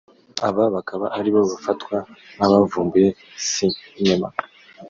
[0.47, 1.97] aba bakaba aribo bafatwa
[2.35, 3.09] nk’abavumbuye
[3.51, 4.27] sinema